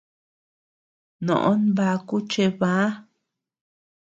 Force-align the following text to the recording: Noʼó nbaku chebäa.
Noʼó 1.25 1.51
nbaku 1.67 2.15
chebäa. 2.31 2.87